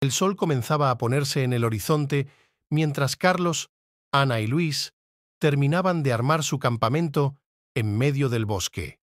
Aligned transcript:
El 0.00 0.12
sol 0.12 0.36
comenzaba 0.36 0.90
a 0.90 0.98
ponerse 0.98 1.42
en 1.42 1.52
el 1.52 1.64
horizonte 1.64 2.28
mientras 2.70 3.16
Carlos, 3.16 3.70
Ana 4.12 4.40
y 4.40 4.46
Luis 4.46 4.94
terminaban 5.40 6.02
de 6.02 6.12
armar 6.12 6.44
su 6.44 6.58
campamento 6.58 7.36
en 7.74 7.96
medio 7.96 8.28
del 8.28 8.46
bosque. 8.46 9.00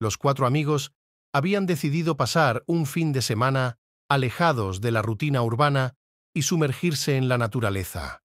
Los 0.00 0.16
cuatro 0.16 0.46
amigos 0.46 0.92
habían 1.32 1.66
decidido 1.66 2.16
pasar 2.16 2.64
un 2.66 2.86
fin 2.86 3.12
de 3.12 3.22
semana 3.22 3.78
alejados 4.08 4.80
de 4.80 4.90
la 4.90 5.02
rutina 5.02 5.42
urbana 5.42 5.94
y 6.34 6.42
sumergirse 6.42 7.16
en 7.16 7.28
la 7.28 7.38
naturaleza. 7.38 8.22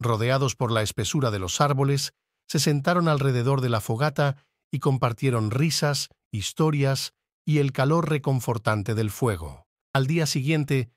Rodeados 0.00 0.56
por 0.56 0.72
la 0.72 0.82
espesura 0.82 1.30
de 1.30 1.38
los 1.38 1.60
árboles, 1.60 2.14
se 2.48 2.58
sentaron 2.58 3.08
alrededor 3.08 3.60
de 3.60 3.68
la 3.68 3.80
fogata 3.80 4.44
y 4.72 4.78
compartieron 4.78 5.50
risas, 5.50 6.08
historias 6.32 7.14
y 7.44 7.58
el 7.58 7.72
calor 7.72 8.08
reconfortante 8.08 8.94
del 8.94 9.10
fuego. 9.10 9.67
Al 9.92 10.06
día 10.06 10.26
siguiente, 10.26 10.90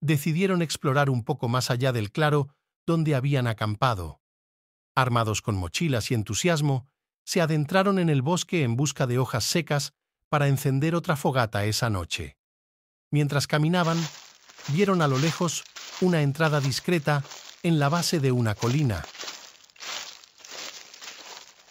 decidieron 0.00 0.62
explorar 0.62 1.10
un 1.10 1.24
poco 1.24 1.48
más 1.48 1.70
allá 1.70 1.92
del 1.92 2.10
claro 2.10 2.48
donde 2.86 3.14
habían 3.14 3.46
acampado. 3.46 4.20
Armados 4.94 5.42
con 5.42 5.56
mochilas 5.56 6.10
y 6.10 6.14
entusiasmo, 6.14 6.88
se 7.24 7.40
adentraron 7.40 7.98
en 7.98 8.08
el 8.08 8.22
bosque 8.22 8.62
en 8.62 8.76
busca 8.76 9.06
de 9.06 9.18
hojas 9.18 9.44
secas 9.44 9.92
para 10.28 10.48
encender 10.48 10.94
otra 10.94 11.16
fogata 11.16 11.64
esa 11.66 11.90
noche. 11.90 12.38
Mientras 13.10 13.46
caminaban, 13.46 13.98
vieron 14.68 15.02
a 15.02 15.08
lo 15.08 15.18
lejos 15.18 15.64
una 16.00 16.22
entrada 16.22 16.60
discreta 16.60 17.22
en 17.62 17.78
la 17.78 17.88
base 17.88 18.20
de 18.20 18.32
una 18.32 18.54
colina. 18.54 19.04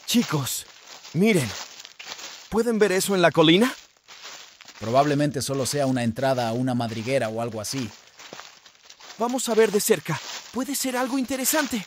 Chicos, 0.06 0.66
miren. 1.14 1.50
¿Pueden 2.50 2.80
ver 2.80 2.92
eso 2.92 3.16
en 3.16 3.22
la 3.22 3.32
colina? 3.32 3.74
Probablemente 4.80 5.42
solo 5.42 5.66
sea 5.66 5.88
una 5.88 6.04
entrada 6.04 6.48
a 6.48 6.54
una 6.54 6.76
madriguera 6.76 7.30
o 7.30 7.42
algo 7.42 7.60
así. 7.60 7.90
Vamos 9.18 9.50
a 9.50 9.56
ver 9.56 9.72
de 9.72 9.80
cerca. 9.80 10.20
Puede 10.54 10.76
ser 10.76 10.96
algo 10.96 11.18
interesante. 11.18 11.86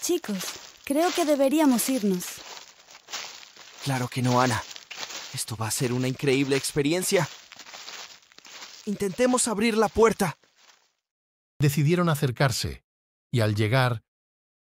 Chicos, 0.00 0.44
creo 0.84 1.10
que 1.12 1.24
deberíamos 1.24 1.88
irnos. 1.88 2.24
Claro 3.82 4.08
que 4.08 4.22
no, 4.22 4.40
Ana. 4.40 4.62
Esto 5.34 5.56
va 5.56 5.66
a 5.66 5.70
ser 5.72 5.92
una 5.92 6.08
increíble 6.08 6.56
experiencia. 6.56 7.28
Intentemos 8.84 9.48
abrir 9.48 9.76
la 9.76 9.88
puerta. 9.88 10.38
Decidieron 11.58 12.08
acercarse, 12.08 12.84
y 13.32 13.40
al 13.40 13.56
llegar, 13.56 14.02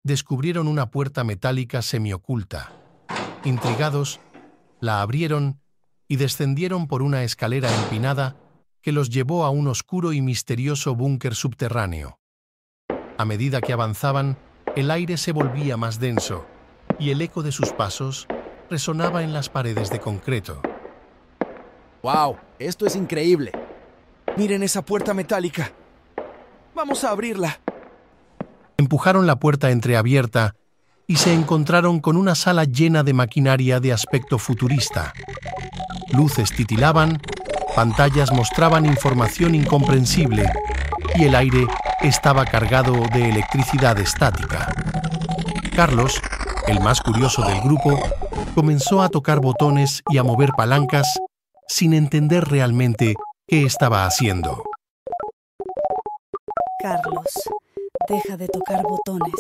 descubrieron 0.04 0.68
una 0.68 0.92
puerta 0.92 1.24
metálica 1.24 1.82
semioculta. 1.82 2.72
Intrigados, 3.44 4.20
la 4.84 5.02
abrieron 5.02 5.62
y 6.10 6.18
descendieron 6.18 6.88
por 6.88 7.04
una 7.04 7.24
escalera 7.24 7.74
empinada 7.74 8.36
que 8.82 8.92
los 8.92 9.10
llevó 9.10 9.46
a 9.46 9.50
un 9.50 9.70
oscuro 9.70 10.12
y 10.12 10.22
misterioso 10.22 10.94
búnker 10.94 11.36
subterráneo. 11.36 12.20
A 13.18 13.24
medida 13.24 13.62
que 13.62 13.72
avanzaban, 13.72 14.38
el 14.76 14.92
aire 14.92 15.16
se 15.16 15.32
volvía 15.32 15.78
más 15.78 16.02
denso 16.02 16.46
y 17.00 17.12
el 17.12 17.22
eco 17.22 17.44
de 17.44 17.54
sus 17.54 17.72
pasos 17.72 18.28
resonaba 18.70 19.24
en 19.24 19.32
las 19.32 19.48
paredes 19.48 19.90
de 19.90 20.02
concreto. 20.02 20.62
¡Wow! 22.02 22.36
Esto 22.60 22.86
es 22.86 22.98
increíble. 22.98 23.54
Miren 24.36 24.64
esa 24.64 24.84
puerta 24.84 25.14
metálica. 25.14 25.72
Vamos 26.76 27.06
a 27.06 27.12
abrirla. 27.12 27.62
Empujaron 28.76 29.28
la 29.28 29.38
puerta 29.38 29.72
entreabierta 29.72 30.58
y 31.08 31.18
se 31.18 31.34
encontraron 31.34 32.00
con 32.00 32.18
una 32.18 32.36
sala 32.36 32.64
llena 32.64 33.04
de 33.04 33.14
maquinaria 33.14 33.80
de 33.80 33.94
aspecto 33.94 34.38
futurista. 34.38 35.14
Luces 36.12 36.52
titilaban, 36.52 37.22
pantallas 37.76 38.32
mostraban 38.32 38.86
información 38.86 39.56
incomprensible 39.56 40.46
y 41.16 41.24
el 41.24 41.36
aire 41.36 41.68
estaba 42.02 42.46
cargado 42.46 42.94
de 43.14 43.30
electricidad 43.30 43.98
estática. 44.00 44.74
Carlos, 45.76 46.22
el 46.68 46.80
más 46.80 47.02
curioso 47.02 47.44
del 47.44 47.62
grupo, 47.62 48.00
comenzó 48.54 49.02
a 49.02 49.10
tocar 49.10 49.40
botones 49.40 50.04
y 50.10 50.18
a 50.18 50.24
mover 50.24 50.52
palancas 50.56 51.08
sin 51.68 51.94
entender 51.94 52.46
realmente 52.46 53.16
qué 53.48 53.66
estaba 53.66 54.06
haciendo. 54.06 54.64
Carlos, 56.80 57.28
deja 58.08 58.38
de 58.38 58.48
tocar 58.48 58.84
botones. 58.84 59.34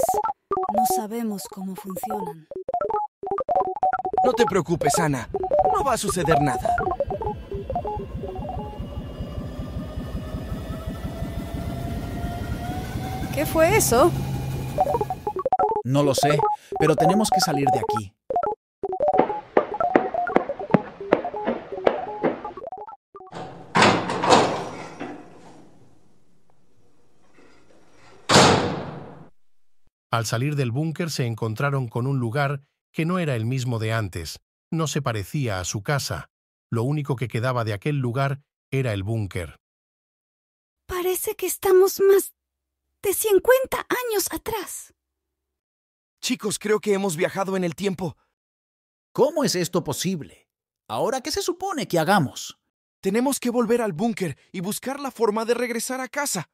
No 0.73 0.88
sabemos 0.88 1.44
cómo 1.51 1.75
funcionan. 1.75 2.47
No 4.25 4.34
te 4.34 4.44
preocupes, 4.44 4.97
Ana. 4.97 5.29
No 5.72 5.84
va 5.84 5.94
a 5.94 5.97
suceder 5.97 6.41
nada. 6.41 6.75
¿Qué 13.35 13.45
fue 13.45 13.78
eso? 13.78 14.11
No 15.84 16.01
lo 16.01 16.16
sé, 16.16 16.39
pero 16.79 16.95
tenemos 16.95 17.29
que 17.29 17.40
salir 17.40 17.67
de 17.69 17.78
aquí. 17.78 18.13
Al 30.13 30.28
salir 30.28 30.56
del 30.56 30.69
búnker 30.69 31.09
se 31.09 31.25
encontraron 31.25 31.88
con 31.88 32.06
un 32.06 32.19
lugar 32.19 32.62
que 32.91 33.03
no 33.03 33.18
era 33.18 33.35
el 33.35 33.47
mismo 33.47 33.79
de 33.79 33.94
antes, 33.94 34.41
no 34.69 34.85
se 34.85 35.01
parecía 35.01 35.59
a 35.59 35.66
su 35.66 35.81
casa. 35.81 36.29
Lo 36.69 36.84
único 36.84 37.16
que 37.16 37.28
quedaba 37.28 37.63
de 37.63 37.74
aquel 37.74 37.97
lugar 37.97 38.44
era 38.69 38.94
el 38.94 39.02
búnker. 39.02 39.59
Parece 40.85 41.34
que 41.34 41.47
estamos 41.47 42.00
más 42.00 42.35
de 43.02 43.12
50 43.12 43.88
años 43.90 44.28
atrás. 44.29 44.94
Chicos, 46.22 46.59
creo 46.59 46.79
que 46.79 46.94
hemos 46.94 47.18
viajado 47.18 47.57
en 47.57 47.63
el 47.63 47.73
tiempo. 47.73 48.16
¿Cómo 49.13 49.44
es 49.44 49.56
esto 49.56 49.84
posible? 49.84 50.47
Ahora, 50.88 51.22
¿qué 51.22 51.31
se 51.31 51.41
supone 51.41 51.88
que 51.88 51.97
hagamos? 51.97 52.59
Tenemos 53.02 53.40
que 53.40 53.50
volver 53.50 53.81
al 53.81 53.94
búnker 53.94 54.38
y 54.52 54.59
buscar 54.59 55.00
la 55.00 55.09
forma 55.09 55.44
de 55.44 55.56
regresar 55.56 56.02
a 56.02 56.07
casa. 56.07 56.52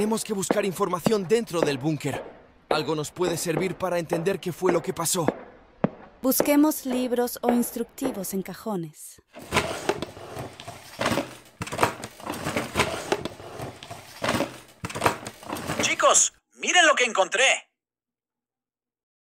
Tenemos 0.00 0.24
que 0.24 0.32
buscar 0.32 0.64
información 0.64 1.28
dentro 1.28 1.60
del 1.60 1.76
búnker. 1.76 2.24
Algo 2.70 2.94
nos 2.94 3.10
puede 3.10 3.36
servir 3.36 3.74
para 3.74 3.98
entender 3.98 4.40
qué 4.40 4.50
fue 4.50 4.72
lo 4.72 4.80
que 4.80 4.94
pasó. 4.94 5.26
Busquemos 6.22 6.86
libros 6.86 7.38
o 7.42 7.50
instructivos 7.50 8.32
en 8.32 8.40
cajones. 8.40 9.20
Chicos, 15.82 16.32
miren 16.54 16.86
lo 16.86 16.94
que 16.94 17.04
encontré. 17.04 17.68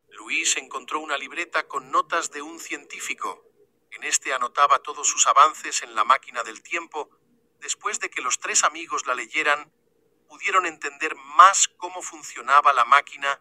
Luis 0.07 0.57
encontró 0.57 1.01
una 1.01 1.19
libreta 1.19 1.67
con 1.67 1.91
notas 1.91 2.31
de 2.31 2.41
un 2.41 2.59
científico. 2.59 3.43
En 3.91 4.03
este 4.05 4.33
anotaba 4.33 4.79
todos 4.79 5.07
sus 5.07 5.27
avances 5.27 5.83
en 5.83 5.93
la 5.93 6.03
máquina 6.03 6.41
del 6.41 6.63
tiempo. 6.63 7.11
Después 7.59 7.99
de 7.99 8.09
que 8.09 8.23
los 8.23 8.39
tres 8.39 8.63
amigos 8.63 9.05
la 9.05 9.13
leyeran, 9.13 9.71
pudieron 10.33 10.65
entender 10.65 11.15
más 11.37 11.67
cómo 11.77 12.01
funcionaba 12.01 12.73
la 12.73 12.85
máquina 12.85 13.39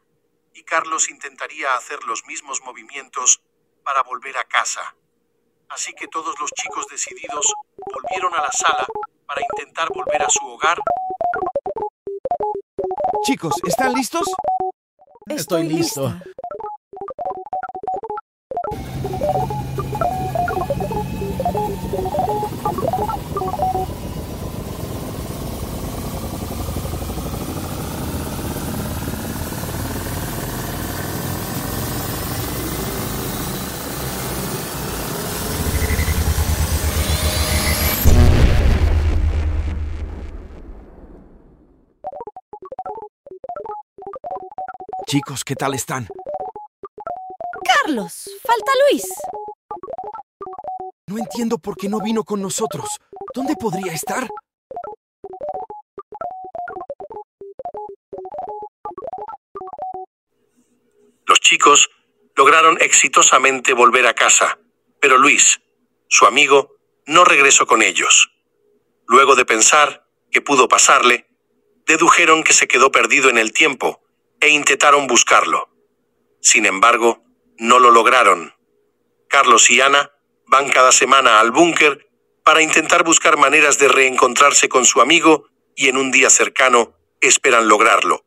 y 0.53 0.62
Carlos 0.62 1.08
intentaría 1.08 1.75
hacer 1.75 2.04
los 2.04 2.26
mismos 2.26 2.60
movimientos 2.60 3.41
para 3.82 4.03
volver 4.03 4.36
a 4.36 4.44
casa. 4.44 4.94
Así 5.70 5.94
que 5.94 6.06
todos 6.08 6.38
los 6.38 6.50
chicos 6.50 6.86
decididos 6.91 7.47
volvieron 7.94 8.34
a 8.34 8.42
la 8.42 8.52
sala 8.52 8.86
para 9.26 9.41
intentar 9.41 9.88
volver 9.88 10.22
a 10.22 10.28
su 10.28 10.47
hogar. 10.47 10.78
Chicos, 13.25 13.54
¿están 13.64 13.94
listos? 13.94 14.31
Estoy 15.28 15.69
listo. 15.69 16.11
lista. 16.11 16.41
Chicos, 45.12 45.44
¿qué 45.44 45.55
tal 45.55 45.75
están? 45.75 46.09
Carlos, 47.62 48.31
falta 48.43 48.73
Luis. 48.88 49.05
No 51.06 51.19
entiendo 51.19 51.59
por 51.59 51.76
qué 51.76 51.91
no 51.91 52.00
vino 52.00 52.25
con 52.25 52.41
nosotros. 52.41 52.99
¿Dónde 53.35 53.55
podría 53.56 53.93
estar? 53.93 54.26
chicos 61.41 61.91
lograron 62.35 62.79
exitosamente 62.81 63.75
volver 63.75 64.06
a 64.06 64.14
casa, 64.14 64.59
pero 64.99 65.19
Luis, 65.19 65.61
su 66.09 66.25
amigo, 66.25 66.76
no 67.05 67.26
regresó 67.26 67.67
con 67.67 67.82
ellos. 67.82 68.31
Luego 69.06 69.35
de 69.35 69.44
pensar 69.44 70.06
qué 70.31 70.41
pudo 70.41 70.69
pasarle, 70.69 71.29
dedujeron 71.85 72.44
que 72.44 72.55
se 72.55 72.67
quedó 72.67 72.91
perdido 72.91 73.29
en 73.29 73.37
el 73.37 73.53
tiempo 73.53 74.01
e 74.42 74.50
intentaron 74.50 75.06
buscarlo. 75.06 75.70
Sin 76.40 76.66
embargo, 76.66 77.22
no 77.58 77.78
lo 77.78 77.92
lograron. 77.92 78.52
Carlos 79.28 79.70
y 79.70 79.80
Ana 79.80 80.10
van 80.46 80.68
cada 80.68 80.90
semana 80.90 81.40
al 81.40 81.52
búnker 81.52 82.08
para 82.44 82.60
intentar 82.60 83.04
buscar 83.04 83.36
maneras 83.38 83.78
de 83.78 83.86
reencontrarse 83.86 84.68
con 84.68 84.84
su 84.84 85.00
amigo 85.00 85.46
y 85.76 85.88
en 85.88 85.96
un 85.96 86.10
día 86.10 86.28
cercano 86.28 86.92
esperan 87.20 87.68
lograrlo. 87.68 88.24